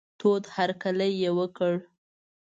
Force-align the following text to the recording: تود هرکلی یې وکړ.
تود 0.19 0.43
هرکلی 0.55 1.09
یې 1.21 1.29
وکړ. 1.37 1.73